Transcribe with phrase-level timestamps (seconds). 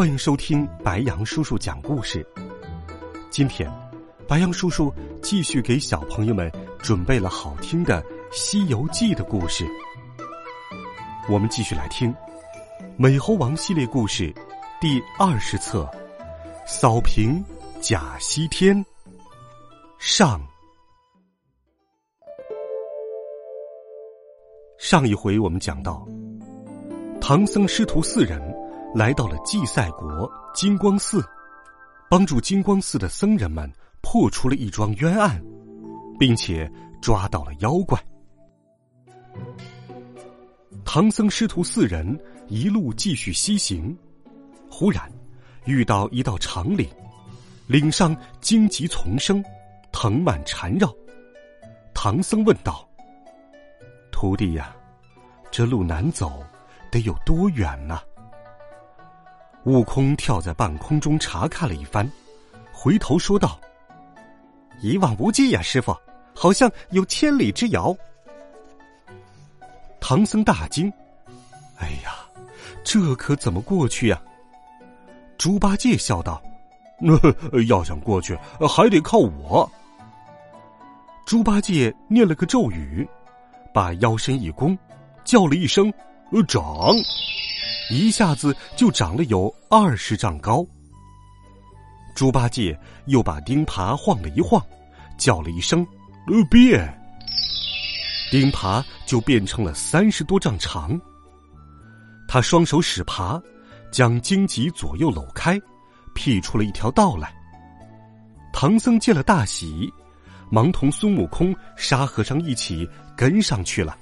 [0.00, 2.26] 欢迎收听白羊叔叔讲故事。
[3.28, 3.70] 今天，
[4.26, 4.90] 白羊叔叔
[5.22, 9.66] 继续给小朋友们准备了好听的《西游记》的故事。
[11.28, 12.10] 我们继续来听
[12.96, 14.34] 《美猴王》系列故事
[14.80, 15.82] 第二十册
[16.66, 17.44] 《扫平
[17.82, 18.74] 假西天》
[19.98, 20.40] 上。
[24.78, 26.08] 上一回我们讲到。
[27.20, 28.40] 唐僧师徒四人
[28.92, 31.24] 来到了祭赛国金光寺，
[32.08, 33.70] 帮助金光寺的僧人们
[34.00, 35.40] 破除了一桩冤案，
[36.18, 37.98] 并且抓到了妖怪。
[40.84, 43.96] 唐僧师徒四人一路继续西行，
[44.68, 45.10] 忽然
[45.66, 46.88] 遇到一道长岭，
[47.68, 49.42] 岭上荆棘丛生，
[49.92, 50.92] 藤蔓缠绕。
[51.94, 52.88] 唐僧问道
[54.10, 54.74] ：“徒弟呀，
[55.50, 56.42] 这路难走。”
[56.90, 58.00] 得有多远呢？
[59.64, 62.10] 悟空跳在半空中查看了一番，
[62.72, 63.60] 回头说道
[64.80, 65.94] ：“一望无际呀，师傅，
[66.34, 67.94] 好像有千里之遥。”
[70.00, 70.90] 唐僧大惊
[71.78, 72.14] ：“哎呀，
[72.82, 74.20] 这可怎么过去呀？”
[75.36, 76.42] 猪八戒笑道
[76.98, 77.14] ：“那
[77.64, 78.34] 要想过去，
[78.68, 79.70] 还得靠我。”
[81.26, 83.06] 猪八戒念了个咒语，
[83.72, 84.76] 把腰身一弓，
[85.22, 85.92] 叫了一声。
[86.46, 86.94] 长，
[87.90, 90.64] 一下子就长了有二十丈高。
[92.14, 94.64] 猪八戒又把钉耙晃了一晃，
[95.18, 95.86] 叫了一声
[96.50, 96.96] “变”，
[98.30, 100.98] 钉耙就变成了三十多丈长。
[102.28, 103.42] 他双手使耙，
[103.90, 105.60] 将荆棘左右搂开，
[106.14, 107.32] 辟出了一条道来。
[108.52, 109.92] 唐僧见了大喜，
[110.50, 113.96] 忙同孙悟空、沙和尚一起跟上去了。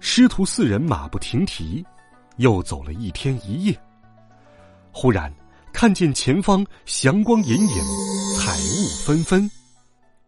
[0.00, 1.84] 师徒四人马不停蹄，
[2.36, 3.76] 又走了一天一夜。
[4.92, 5.32] 忽然
[5.72, 7.82] 看见前方祥光隐隐，
[8.36, 9.50] 彩雾纷纷，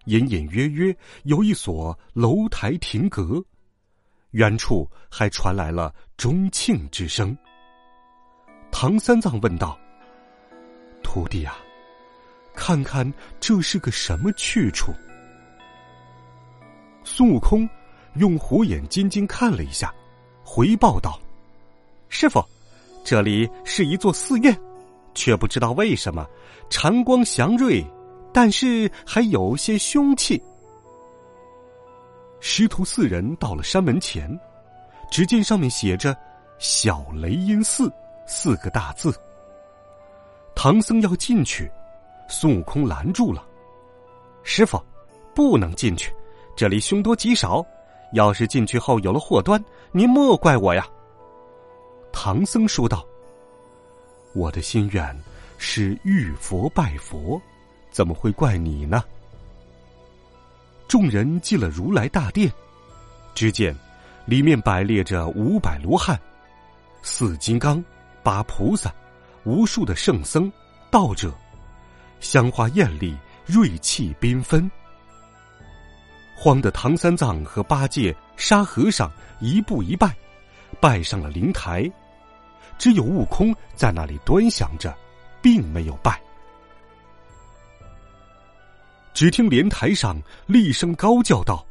[0.06, 3.42] 隐隐约约有一所楼台亭阁，
[4.32, 7.36] 远处还传来了钟磬之声。
[8.72, 9.78] 唐三藏问道
[11.02, 11.56] ：“徒弟啊，
[12.54, 14.92] 看看这是个什么去处？”
[17.04, 17.68] 孙悟空。
[18.14, 19.94] 用虎眼金睛看了一下，
[20.44, 21.18] 回报道
[22.08, 22.44] ：“师傅，
[23.04, 24.56] 这里是一座寺院，
[25.14, 26.26] 却不知道为什么
[26.68, 27.84] 禅光祥瑞，
[28.32, 30.42] 但是还有些凶气。”
[32.40, 34.28] 师徒四人到了山门前，
[35.10, 36.16] 只见上面写着
[36.58, 37.92] “小雷音寺”
[38.26, 39.14] 四个大字。
[40.54, 41.70] 唐僧要进去，
[42.28, 43.46] 孙悟空拦住了
[44.42, 44.82] ：“师傅，
[45.32, 46.12] 不能进去，
[46.56, 47.64] 这里凶多吉少。”
[48.12, 49.62] 要是进去后有了祸端，
[49.92, 50.86] 您莫怪我呀。”
[52.12, 53.06] 唐僧说道。
[54.34, 55.16] “我的心愿
[55.58, 57.40] 是遇佛拜佛，
[57.90, 59.02] 怎么会怪你呢？”
[60.86, 62.52] 众人进了如来大殿，
[63.34, 63.76] 只见
[64.24, 66.20] 里面摆列着五百罗汉、
[67.02, 67.82] 四金刚、
[68.22, 68.92] 八菩萨、
[69.44, 70.52] 无数的圣僧、
[70.90, 71.32] 道者，
[72.18, 73.16] 香花艳丽，
[73.46, 74.68] 瑞气缤纷。
[76.42, 80.16] 慌得唐三藏和八戒、沙和尚一步一拜，
[80.80, 81.86] 拜上了灵台，
[82.78, 84.96] 只有悟空在那里端详着，
[85.42, 86.18] 并没有拜。
[89.12, 91.62] 只听莲台上厉声高叫道：“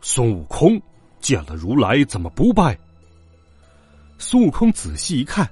[0.00, 0.80] 孙悟空，
[1.20, 2.78] 见了如来怎么不拜？”
[4.16, 5.46] 孙悟空仔细一看，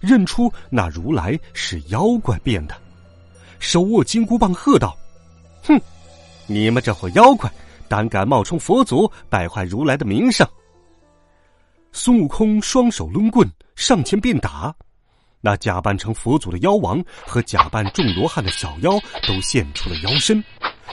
[0.00, 2.74] 认出那如来是妖怪变的，
[3.60, 4.98] 手握金箍棒，喝道
[5.62, 5.80] ：“哼，
[6.48, 7.48] 你们这伙妖怪！”
[7.92, 10.48] 胆敢冒充佛祖，败坏如来的名声！
[11.92, 13.46] 孙悟空双手抡棍
[13.76, 14.74] 上前便打，
[15.42, 18.92] 那假扮成佛祖的妖王和假扮众罗汉的小妖
[19.28, 20.42] 都现出了妖身，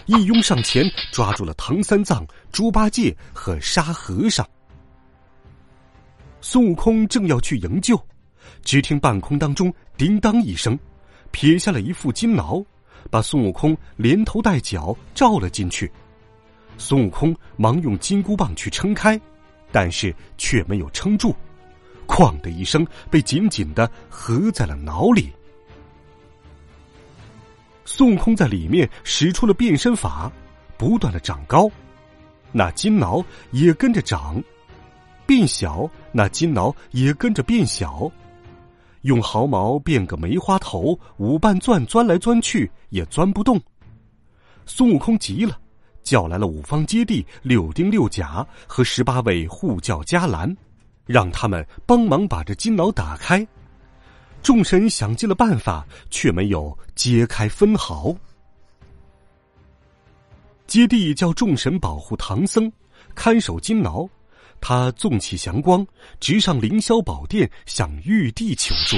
[0.07, 4.45] 一拥上前抓住了唐三藏、猪八戒和沙和尚。
[6.41, 7.97] 孙悟空正要去营救，
[8.61, 10.77] 只听半空当中叮当一声，
[11.31, 12.61] 撇下了一副金挠，
[13.09, 15.89] 把孙悟空连头带脚罩了进去。
[16.79, 19.19] 孙悟空忙用金箍棒去撑开，
[19.71, 21.35] 但是却没有撑住，
[22.07, 25.29] 哐的一声，被紧紧的合在了脑里。
[27.83, 30.31] 孙悟空在里面使出了变身法，
[30.77, 31.69] 不断的长高，
[32.51, 34.41] 那金挠也跟着长；
[35.25, 38.09] 变小，那金挠也跟着变小。
[39.01, 43.59] 用毫毛变个梅花头，五瓣钻钻来钻去也钻不动。
[44.65, 45.59] 孙悟空急了，
[46.09, 50.57] 叫来了五方揭谛、六丁六甲和十八位护教伽蓝，
[51.05, 53.47] 让他们帮忙把这金牢打开。
[54.41, 58.11] 众神想尽了办法，却没有揭开分毫。
[60.65, 62.71] 揭谛叫众神保护唐僧，
[63.13, 64.07] 看守金牢。
[64.59, 65.85] 他纵起祥光，
[66.19, 68.97] 直上凌霄宝殿，向玉帝求助。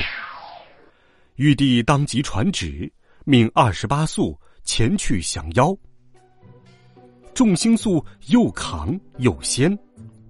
[1.36, 2.90] 玉帝当即传旨，
[3.25, 5.75] 命二十八宿前去降妖。
[7.33, 9.78] 众星宿又扛又掀，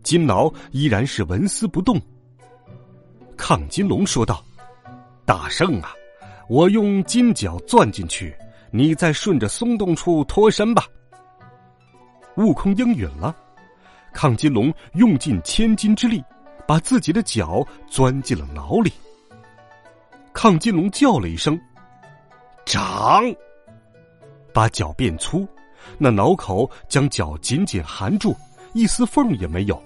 [0.04, 2.00] 金挠依然是纹丝不动。
[3.38, 4.44] 亢金龙说道。
[5.24, 5.94] 大圣啊，
[6.50, 8.36] 我用金角钻进去，
[8.70, 10.86] 你再顺着松动处脱身吧。
[12.36, 13.34] 悟空应允了，
[14.14, 16.22] 亢金龙用尽千斤之力，
[16.68, 18.92] 把自己的脚钻进了牢里。
[20.34, 21.58] 亢金龙叫了一声
[22.66, 23.24] ：“长！”
[24.54, 25.48] 把脚变粗，
[25.98, 28.36] 那脑口将脚紧紧含住，
[28.74, 29.82] 一丝缝也没有。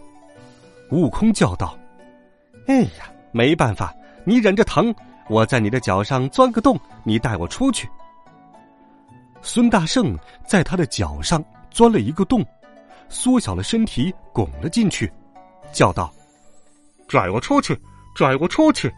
[0.92, 1.78] 悟空叫道
[2.68, 3.94] ：“哎呀，没办法，
[4.24, 4.94] 你忍着疼。”
[5.28, 7.90] 我在你的脚上钻个洞，你带我出去。
[9.42, 10.16] 孙大圣
[10.46, 12.46] 在他的脚上钻了一个洞，
[13.10, 15.12] 缩小了身体拱了进去，
[15.72, 16.14] 叫道
[17.10, 17.76] ：“拽我出去，
[18.14, 18.94] 拽我出去！”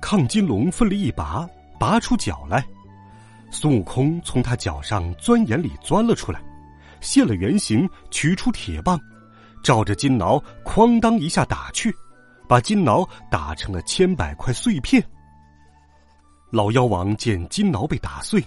[0.00, 1.44] 亢金龙奋力一拔，
[1.76, 2.64] 拔出脚来。
[3.50, 6.42] 孙悟空从他脚上钻眼里钻了出来，
[7.00, 8.98] 现了原形，取出铁棒，
[9.62, 11.94] 照着金挠哐当一下打去。
[12.48, 15.00] 把金挠打成了千百块碎片。
[16.50, 18.44] 老妖王见金挠被打碎，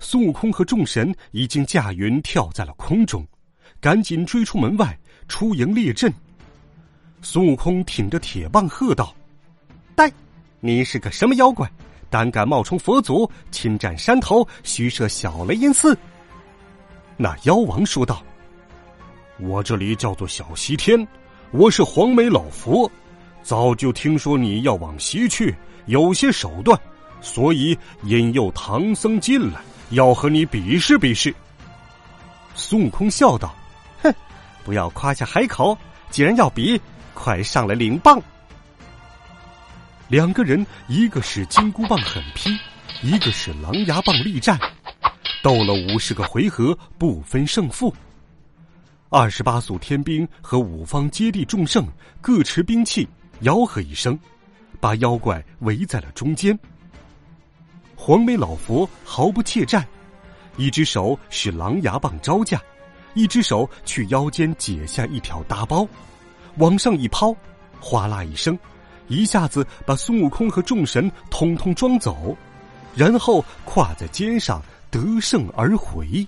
[0.00, 3.24] 孙悟空和众神已经驾云跳在了空中，
[3.80, 4.98] 赶紧追出门外，
[5.28, 6.12] 出营列阵。
[7.22, 9.14] 孙悟空挺着铁棒喝道
[9.94, 10.12] ：“呆，
[10.58, 11.70] 你是个什么妖怪？
[12.10, 15.96] 胆敢冒充佛祖，侵占山头，虚设小雷音寺？”
[17.16, 18.22] 那妖王说道
[19.40, 21.06] ：“我这里叫做小西天，
[21.50, 22.90] 我是黄眉老佛。”
[23.42, 25.54] 早就听说你要往西去，
[25.86, 26.78] 有些手段，
[27.20, 29.60] 所以引诱唐僧进来，
[29.90, 31.34] 要和你比试比试。
[32.54, 33.54] 孙悟空笑道
[34.02, 34.12] ：“哼，
[34.64, 35.76] 不要夸下海口，
[36.10, 36.78] 既然要比，
[37.14, 38.20] 快上来领棒。”
[40.08, 42.50] 两个人，一个是金箍棒狠劈，
[43.02, 44.58] 一个是狼牙棒力战，
[45.42, 47.94] 斗了五十个回合，不分胜负。
[49.10, 51.86] 二十八宿天兵和五方揭谛众圣
[52.20, 53.06] 各持兵器。
[53.42, 54.18] 吆喝一声，
[54.80, 56.58] 把妖怪围在了中间。
[57.94, 59.86] 黄眉老佛毫不怯战，
[60.56, 62.60] 一只手使狼牙棒招架，
[63.14, 65.86] 一只手去腰间解下一条大包，
[66.56, 67.32] 往上一抛，
[67.78, 68.58] 哗啦一声，
[69.08, 72.36] 一下子把孙悟空和众神通通装走，
[72.94, 76.26] 然后跨在肩上得胜而回。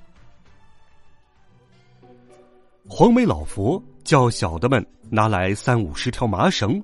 [2.89, 6.83] 黄眉老佛叫小的们拿来三五十条麻绳。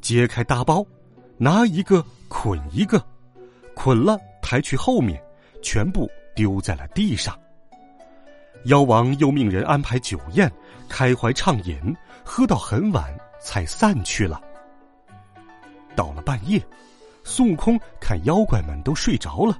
[0.00, 0.82] 揭开大包，
[1.36, 3.04] 拿一个捆一个，
[3.74, 5.22] 捆了抬去后面，
[5.60, 7.38] 全部丢在了地上。
[8.64, 10.50] 妖王又命人安排酒宴，
[10.88, 11.78] 开怀畅饮，
[12.24, 14.40] 喝到很晚才散去了。
[15.96, 16.62] 到了半夜，
[17.24, 19.56] 孙悟空看妖怪们都睡着了，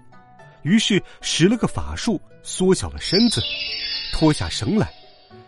[0.62, 3.40] 于是使了个法术，缩小了身子，
[4.12, 4.90] 脱下绳来，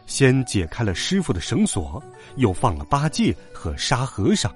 [0.07, 2.03] 先解开了师傅的绳索，
[2.37, 4.55] 又放了八戒和沙和尚。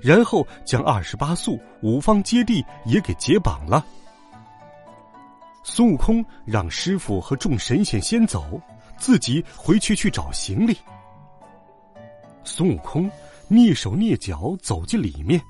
[0.00, 3.84] 然后将二十八宿五方揭谛也给解绑了。
[5.62, 8.58] 孙悟空让师傅和众神仙先走，
[8.96, 10.74] 自己回去去找行李。
[12.44, 13.10] 孙悟空
[13.50, 15.40] 蹑手蹑脚走进里面，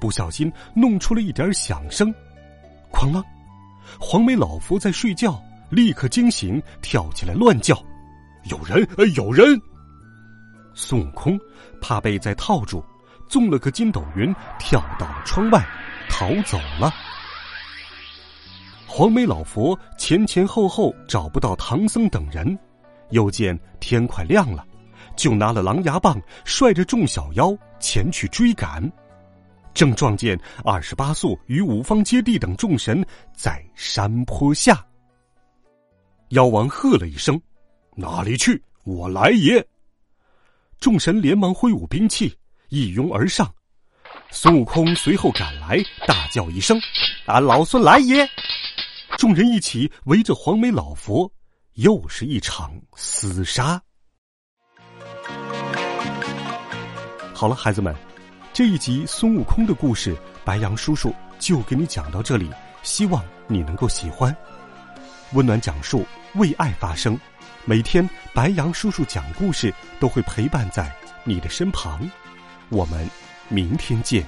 [0.00, 2.12] 不小心弄出了一点响声，
[2.92, 3.22] 哐啷！
[4.00, 5.40] 黄眉老佛在睡觉，
[5.70, 7.80] 立刻惊醒，跳起来乱叫
[8.50, 8.88] ：“有人！
[9.14, 9.60] 有人！”
[10.74, 11.38] 孙悟空
[11.80, 12.82] 怕被再套住。
[13.28, 15.60] 纵了个筋斗云，跳到了窗外，
[16.08, 16.94] 逃走了。
[18.86, 22.56] 黄眉老佛前前后后找不到唐僧等人，
[23.10, 24.64] 又见天快亮了，
[25.16, 28.90] 就拿了狼牙棒，率着众小妖前去追赶。
[29.74, 33.04] 正撞见二十八宿与五方揭谛等众神
[33.34, 34.84] 在山坡下。
[36.30, 37.40] 妖王喝了一声
[37.94, 38.62] ：“哪里去？
[38.84, 39.64] 我来也！”
[40.80, 42.36] 众神连忙挥舞兵器。
[42.68, 43.48] 一拥而上。
[44.30, 46.80] 孙悟空随后赶来，大叫一声
[47.26, 48.28] ：“俺老孙来也！”
[49.16, 51.30] 众人一起围着黄眉老佛，
[51.74, 53.80] 又是一场厮杀。
[57.38, 57.94] 好了，孩子们，
[58.54, 62.50] 这一集孙悟空的故事，白杨叔叔就给你讲到这里。
[62.82, 64.34] 希望你能够喜欢。
[65.34, 67.14] 温暖讲述，为爱发声。
[67.66, 70.90] 每天白杨叔叔讲故事都会陪伴在
[71.24, 72.10] 你的身旁。
[72.70, 73.06] 我们
[73.50, 74.26] 明天见，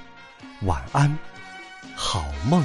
[0.60, 1.18] 晚安，
[1.94, 2.62] 好梦。